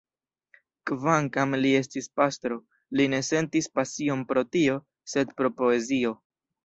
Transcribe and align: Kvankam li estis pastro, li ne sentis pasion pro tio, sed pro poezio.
Kvankam 0.91 1.53
li 1.65 1.73
estis 1.81 2.09
pastro, 2.21 2.57
li 3.01 3.07
ne 3.15 3.19
sentis 3.29 3.69
pasion 3.81 4.25
pro 4.33 4.45
tio, 4.57 4.79
sed 5.15 5.37
pro 5.43 5.53
poezio. 5.61 6.15